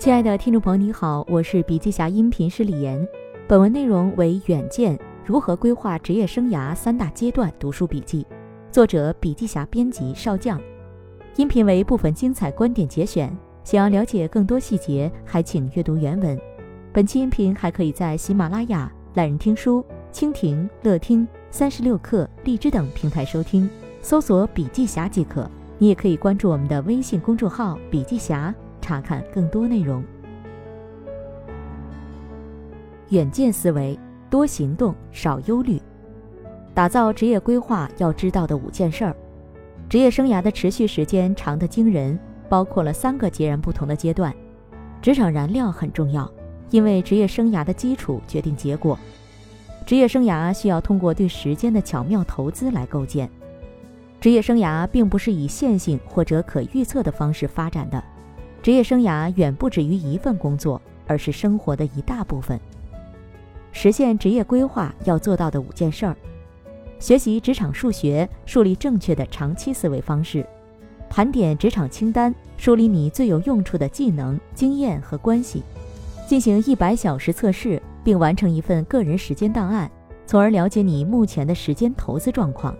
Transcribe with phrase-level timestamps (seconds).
[0.00, 3.06] 亲爱的听众朋友，你好，我是笔记侠音频师李岩。
[3.46, 8.26] 本文内容为《远见：如何规划职业生涯三大阶段》读书笔记，
[8.72, 10.58] 作者笔记侠编辑少将。
[11.36, 13.30] 音频为部分精彩观点节选。
[13.62, 16.40] 想要了解更多细节，还请阅读原文。
[16.94, 23.68] 本期音频还可以在喜马拉雅、懒人听书、蜻蜓、乐听、三十六课、荔枝等平台收听，
[24.00, 25.46] 搜索“笔记侠”即可。
[25.76, 28.54] 你也可以关注我们的微信公众号“笔记侠”。
[28.90, 30.02] 查看更多内容。
[33.10, 33.96] 远见思维，
[34.28, 35.80] 多行动，少忧虑。
[36.74, 39.14] 打造职业规划要知道的五件事儿。
[39.88, 42.18] 职业生涯的持续时间长得惊人，
[42.48, 44.34] 包括了三个截然不同的阶段。
[45.00, 46.28] 职场燃料很重要，
[46.70, 48.98] 因为职业生涯的基础决定结果。
[49.86, 53.30] 职业生涯需要通过对时间的巧妙投资来构建。
[54.20, 58.02] 职业生涯并不是以线性或者可预测的方式发展的。
[58.62, 62.60] 职业生涯远不止于一份工作，而是生活的一大部分。
[63.72, 66.16] 实现职业规划要做到的五件事儿：
[66.98, 70.42] 学习职场数学，树立正确的长期思维方式；
[71.08, 75.62] 盘点职场清单，梳理你最有用处的技能、经验和关系；
[76.26, 79.90] 进行一百小时测试，并完成一份个人时间档案，
[80.26, 82.76] 从而了解你目前的时间投资状况。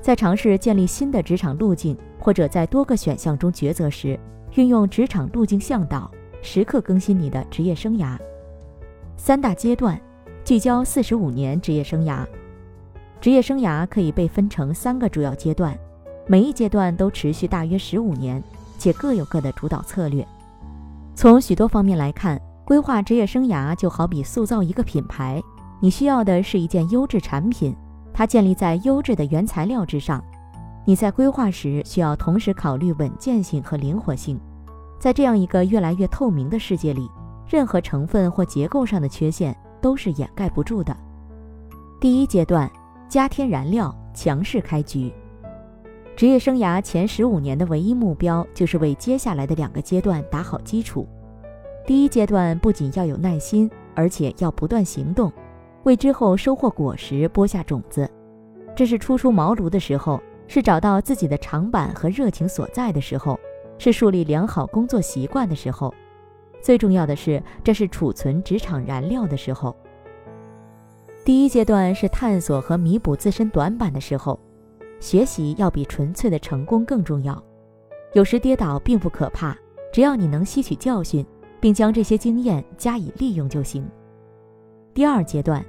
[0.00, 4.18] 在尝试建立新的职场路径，或者在多个选项中抉择时，
[4.54, 6.10] 运用职场路径向导，
[6.42, 8.18] 时刻更新你的职业生涯。
[9.16, 10.00] 三大阶段，
[10.44, 12.26] 聚焦四十五年职业生涯。
[13.20, 15.78] 职业生涯可以被分成三个主要阶段，
[16.26, 18.42] 每一阶段都持续大约十五年，
[18.78, 20.26] 且各有各的主导策略。
[21.14, 25.40] 从许多方面来看，规划职业生涯就好比塑造一个品牌，
[25.80, 27.76] 你需要的是一件优质产品，
[28.12, 30.24] 它建立在优质的原材料之上。
[30.84, 34.40] 你在规划时需要同时考虑稳健性和灵活性。
[34.98, 37.08] 在这样一个越来越透明的世界里，
[37.48, 40.96] 任何成分或结构上的缺陷都是掩盖不住的。
[42.00, 42.70] 第一阶段，
[43.08, 45.12] 加添燃料，强势开局。
[46.16, 51.06] 职业生涯前十五年的唯一目标就是为接下来的两个阶段打好基础。
[51.86, 55.32] 第一阶段不仅要有耐心，而且要不断行动，
[55.84, 58.10] 为之后收获果实播下种子。
[58.76, 60.20] 这是初出茅庐的时候。
[60.52, 63.38] 是找到自己的长板和热情所在的时候，
[63.78, 65.94] 是树立良好工作习惯的时候，
[66.60, 69.72] 最重要的是，这是储存职场燃料的时候。
[71.24, 74.36] 第一阶段是探索和弥补自身短板的时候，
[74.98, 77.40] 学习要比纯粹的成功更重要。
[78.14, 79.56] 有时跌倒并不可怕，
[79.92, 81.24] 只要你能吸取教训，
[81.60, 83.88] 并将这些经验加以利用就行。
[84.92, 85.64] 第二阶段，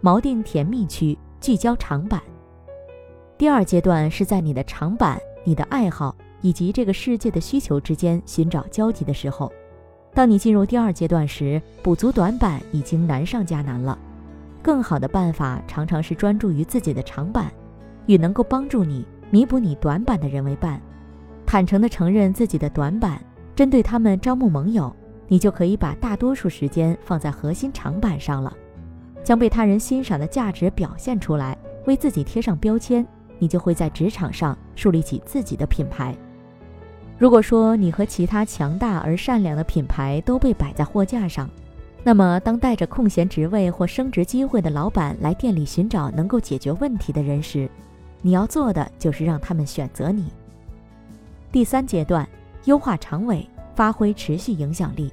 [0.00, 2.22] 锚定甜蜜区，聚焦长板。
[3.40, 9.50] 第二阶段是在你的长板、你的爱好以及这个世界的需求之间寻找交集的时候。
[10.12, 13.98] 当你进入第二阶段时，补足短板已经难上加难了。
[14.60, 17.50] 更好的办法常常是专注于自己的长板，
[18.04, 20.78] 与能够帮助你弥补你短板的人为伴。
[21.46, 23.24] 坦诚地承认自己的短板，
[23.56, 24.94] 针对他们招募盟友，
[25.28, 28.54] 你就可以把大多数时间放在核心长板上了，
[29.24, 33.02] 将被他人欣赏的价值表现出来，为自己贴上标签。
[33.40, 36.14] 你就会在职场上树立起自己的品牌。
[37.18, 41.50] 如果说你和其他强大而善良的品牌都被摆在货架上，
[42.04, 47.68] 那么当带着空闲职位或升职机会的老板来店里寻找能够解决问题的人时，
[48.22, 50.32] 你要做的就是让他们选择你。
[51.52, 52.26] 第三阶段，
[52.64, 55.12] 优化长尾，发挥持续影响力。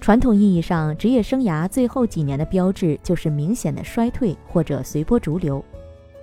[0.00, 5.64] 传统意义上，职业生涯最后几年的标志就是明显的衰退或者随波逐流。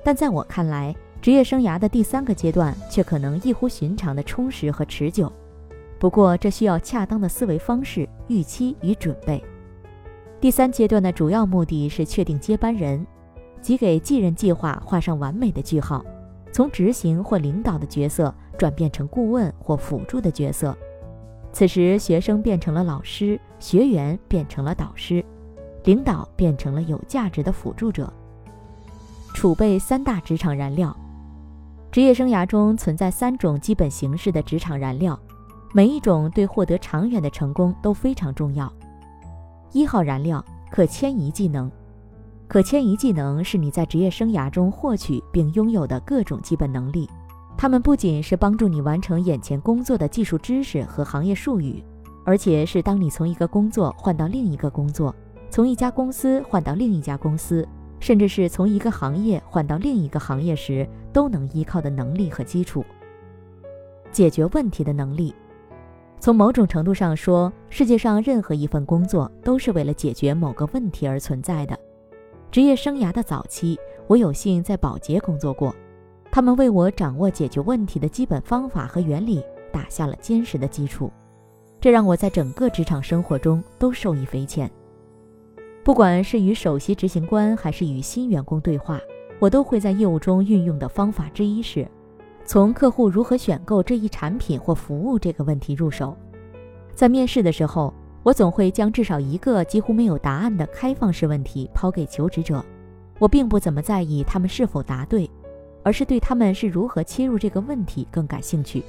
[0.06, 5.34] 但在我看来，职业生涯的第三个阶段却可能异乎寻常的充实和持久。
[5.98, 9.44] 不过，这需要恰当的思维方式、预期与准备。
[10.40, 13.04] 第三阶段的主要目的是确定接班人，
[13.64, 16.06] 即给继任计划画上完美的句号，
[16.52, 20.78] 从执行或领导的角色转变成顾问或辅助的角色。
[21.52, 25.26] 此时，学生变成了老师，学员变成了导师，
[25.86, 28.14] 领导变成了有价值的辅助者。
[29.36, 30.96] 储备三大职场燃料，
[31.92, 35.20] 职业生涯中存在三种基本形式的职场燃料，
[35.74, 38.72] 每一种对获得长远的成功都非常重要。
[39.74, 41.70] 一号燃料，可迁移技能。
[42.48, 47.08] 可迁移技能是你在职业生涯中获取并拥有的各种基本能力，
[47.58, 51.84] 它们不仅是帮助你完成眼前工作的技术知识和行业术语，
[52.24, 55.14] 而且是当你从一个工作换到另一个工作，
[55.50, 57.68] 从一家公司换到另一家公司。
[58.00, 62.86] 甚至是从一个行业换到另一个行业时都能依靠的能力和基础。
[64.12, 65.34] 解决问题的能力，
[66.20, 71.78] 从某种程度上说，世界上任何一份工作都是为了解决某个问题而存在的。
[72.52, 73.78] 职业生涯的早期，
[74.08, 75.76] 我有幸在保洁工作过，
[76.32, 79.44] 他们为我掌握解决问题的基本方法和原理
[79.74, 81.12] 打下了坚实的基础，
[81.82, 84.72] 这让我在整个职场生活中都受益匪浅。
[85.86, 89.00] 不管是与首席执行官还是与新员工对话，
[89.38, 91.88] 我都会在业务中运用的方法之一是。
[92.44, 96.18] 从客户如何选购这一产品或服务这个问题入手，
[96.96, 97.94] 在面试的时候，
[98.24, 102.66] 我总会将至少一个几乎没有答案的开放式问题抛给求职者。
[103.20, 105.30] 我并不怎么在意他们是否答对，
[105.84, 108.84] 而是对他们是如何切入这个问题更感兴趣。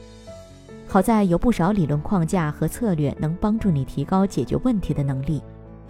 [0.88, 5.43] 好在有不少理论框架和策略能帮助你提高解决问题的能力，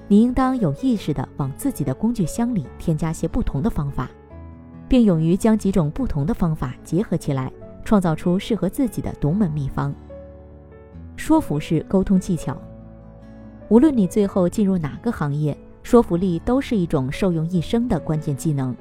[0.09, 4.09] 你应当有意识地往自己的工具箱里添加些不同的方法。
[4.89, 7.53] 并勇于将几种不同的方法结合起来，
[7.85, 9.93] 创造出适合自己的独门秘方。
[11.17, 12.57] 说服式沟通技巧，
[13.69, 18.73] 无论你最后进入哪个行业，说服力都是一种受用一生的关键技能。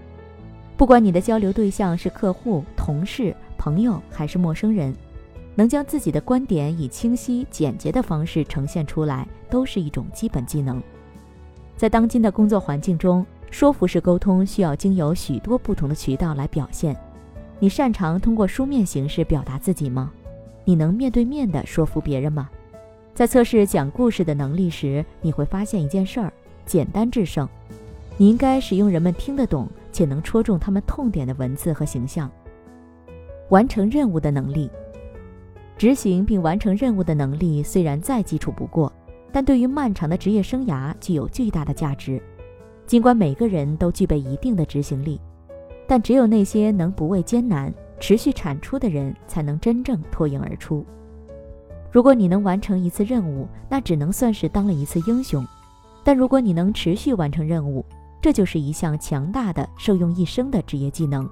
[0.77, 4.93] 不管你的交流对象是客户、同事、朋友还是陌生人，
[5.55, 10.79] 能将自己的观点以清晰简洁的方式呈现出来，都是一种基本技能。
[11.77, 16.95] 在当今的工作环境中，说服式沟通需要经由许多不同的渠道来表现。
[17.59, 20.11] 你擅长通过书面形式表达自己吗？
[20.63, 22.49] 你能面对面的说服别人吗？
[23.13, 26.33] 在测试讲故事的能力时，你会发现一件事儿：
[26.65, 27.47] 简单制胜。
[28.17, 32.31] 你应该使用人们听得懂且能戳中他们痛点的文字和形象。
[33.49, 34.69] 完成任务的能力，
[35.77, 38.91] 执行并完成任务的能力虽然再基础不过，
[39.35, 42.23] 但对于漫长的职业生涯具有巨大的价值。
[42.87, 45.19] 尽管每个人都具备一定的执行力，
[45.85, 50.85] 但只有那些能不畏艰难、持续产出的人，才能真正脱颖而出。
[51.91, 55.43] 如果你能完成一次任务，那只能算是当了一次英雄；
[56.01, 57.83] 但如果你能持续完成任务，
[58.21, 61.29] 这就是一项强大的、受用一生的职业技能。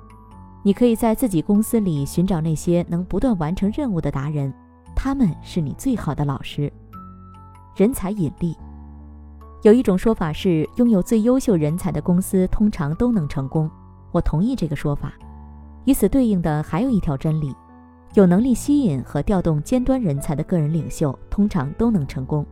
[0.62, 4.54] 你可以在自己公司里寻找那些能不断完成任务的达人，
[4.94, 6.70] 他们是你最好的老师。
[7.76, 8.56] 人才引力。
[9.64, 13.70] 有一种说法是，拥有最优秀人才的公司通常都能成功。
[14.12, 15.14] 我同意这个说法。
[15.86, 17.54] 与此对应的还有一条真理：
[18.14, 22.46] 有能力吸引和调动尖端人才的个人领袖通常都能成功。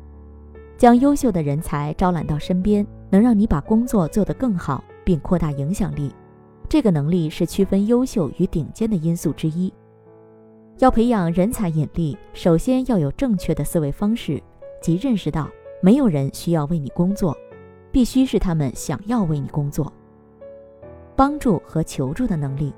[0.77, 6.13] 将优秀的人才招揽到身边，能让你把工作做得更好，并扩大影响力。
[6.67, 9.71] 这个能力是区分优秀与顶尖的因素之一。
[10.79, 14.41] 要培养人才引力，首先要有正确的思维方式，
[14.81, 15.49] 即认识到。
[15.83, 17.35] 没有人需要为你工作，
[17.91, 19.91] 必须是他们想要为你工作。
[21.15, 22.71] 帮助和求助的能力，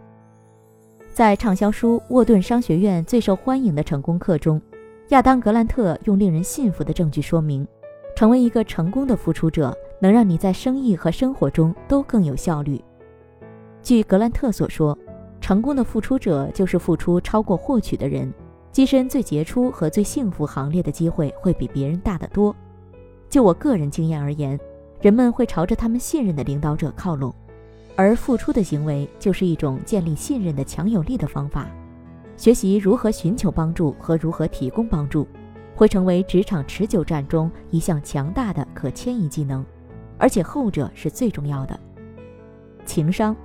[1.13, 4.61] 在畅销书《沃顿商学院最受欢迎的成功课》中，
[5.09, 7.67] 亚当·格兰特用令人信服的证据说明，
[8.15, 12.81] 成为一个成功的付出者能让你在生意和生活中都更有效率。
[13.81, 14.97] 据格兰特所说，
[15.41, 18.33] 成功的付出者就是付出超过获取的人，
[18.74, 22.56] 跻身最杰出和最幸福行列的机会会比别人大得多。
[23.30, 24.60] 就我个人经验而言，
[25.00, 27.31] 人们会朝着他们信任的领导者靠拢，
[27.96, 31.68] 而付出的行为就是一种建立信任的强有力的方法。
[32.36, 35.27] 学习如何寻求帮助和如何提供帮助，
[35.75, 39.63] 会成为职场持久战中一项强大的可迁移技能，
[40.18, 41.80] 而且后者是最重要的。
[42.88, 43.36] 情商，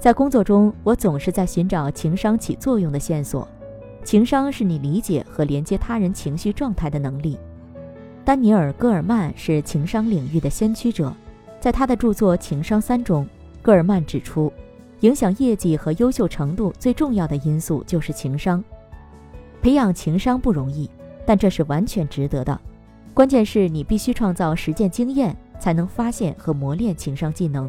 [0.00, 3.46] 在工作中，我总是在寻找情商起作用的线索。
[4.04, 7.38] 情商是你理解和连接他人情绪状态的能力。
[8.24, 11.12] 丹尼尔·戈尔曼是情商领域的先驱者，
[11.60, 13.26] 在他的著作《情商三》中，
[13.62, 14.52] 戈尔曼指出，
[15.00, 18.62] 影响业绩和优秀程度最重要的因素就是情商。
[19.60, 20.88] 培养情商不容易，
[21.26, 22.58] 但这是完全值得的。
[23.14, 27.68] 关键是你必须创造实践经验，才能发现和磨练情商技能。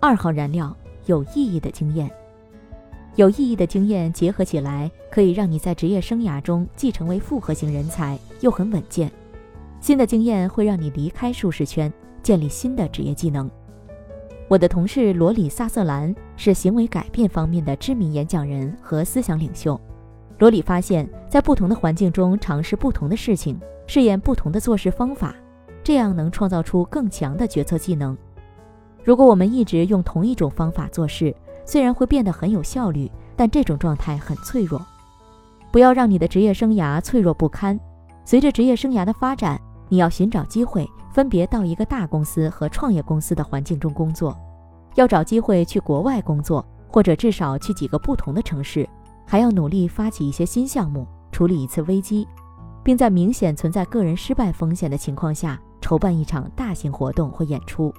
[0.00, 0.74] 二号燃料：
[1.06, 2.10] 有意义的经验。
[3.16, 9.10] 有意义的经验结合起来，可以让你在职业生涯中既成为复合型人才，又很稳健。
[9.80, 11.92] 新的经验会让你离开舒适圈，
[12.22, 13.48] 建立新的职业技能。
[14.48, 19.80] 我的同事罗里·萨瑟兰是行为改变方面的知名演讲人和思想领袖。
[20.38, 23.56] 罗里发现，在不同的环境中尝试不同的事情，
[23.86, 25.34] 试验不同的做事方法，
[25.84, 28.16] 这样能创造出更强的决策技能。
[29.04, 34.84] 如果我们一直用同一种方法做事，虽然会变得很有效率，但这种状态很脆弱。
[35.70, 37.78] 不要让你的职业生涯脆弱不堪。
[38.24, 44.36] 随着职业生涯的发展，你要寻找机会，分别到一个大公司和创业公司的环境中工作，
[44.94, 48.88] 要找机会去国外工作，或者至少去几个不同的城市，
[49.26, 52.26] 还要努力发起一些新项目，处理一次危机。
[52.84, 57.92] 并在明显存在个人失败风险的情况下筹办一场大型活动或演出。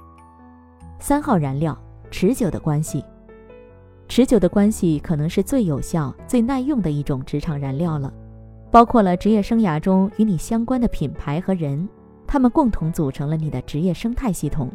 [1.00, 1.76] 三号燃料：
[2.08, 3.04] 持久的关系。
[4.08, 8.12] 持久的关系可能是最有效、最耐用的一种职场燃料了，
[8.70, 11.88] 包括了职业生涯中与你相关的品牌和人，
[12.26, 14.70] 他们共同组成了你的职业生态系统。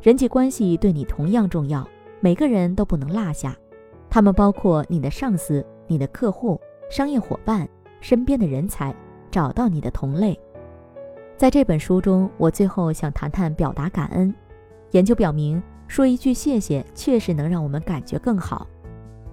[0.00, 1.86] 人际关系对你同样重要，
[2.20, 3.54] 每个人都不能落下。
[4.08, 6.58] 他们包括你的上司、你的客户、
[6.90, 7.68] 商业伙伴、
[8.00, 8.94] 身边的人才，
[9.30, 10.38] 找到你的同类。
[11.36, 14.34] 在这本书中，我最后想谈谈表达感恩。
[14.92, 15.62] 研究表明。
[15.88, 18.66] 说一句谢谢，确实能让我们感觉更好。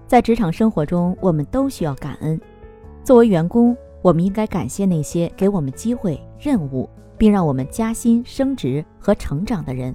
[0.06, 2.40] 在职场生活中，我们都需要感恩。
[3.02, 9.92] 作为员工，我们应该感谢那些给我们机会、任务，并让我们加薪、升职和成长的人；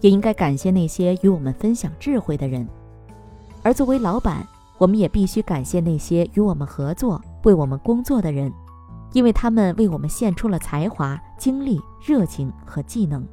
[0.00, 2.68] 也应该感谢那些与我们分享智慧的人。
[3.62, 4.46] 而作为老板，
[4.76, 8.52] 我们也必须感谢那些与我们合作、为我们工作的人，
[9.14, 13.26] 因为他们为我们献出了才华、精力、热情和技能。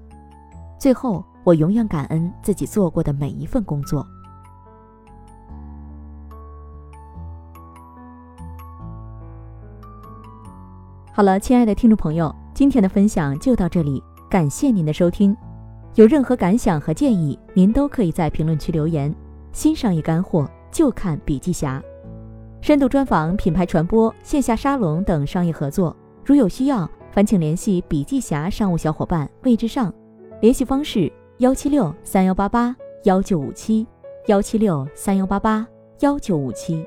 [0.80, 1.24] 最后。
[1.44, 4.06] 我永远感恩自己做过的每一份工作。
[11.14, 15.36] 好了，亲爱的听众朋友，今天的分享就到这里，感谢您的收听。
[15.96, 19.14] 有任何感想和建议，您都可以在评论区留言。
[19.52, 21.84] 新商业干货就看笔记侠，
[22.62, 29.94] 深度专访、品牌传播、线下沙龙等商业合作，如有需要，烦请联系笔记侠商务小伙伴魏志上，
[30.40, 31.12] 联系方式。
[31.42, 33.88] 幺七六三幺八八幺九五七，
[34.28, 35.68] 幺七六三幺八八
[36.02, 36.86] 幺九五七。